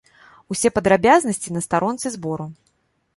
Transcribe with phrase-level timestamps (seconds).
[0.53, 2.49] Усе падрабязнасці на старонцы збору.